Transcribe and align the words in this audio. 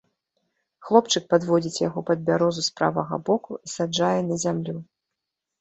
Хлопчык 0.87 1.27
падводзіць 1.33 1.81
яго 1.89 2.03
пад 2.09 2.19
бярозу 2.29 2.61
з 2.69 2.71
правага 2.81 3.15
боку 3.29 3.51
і 3.65 3.73
саджае 3.77 4.17
на 4.31 4.35
зямлю. 4.47 4.77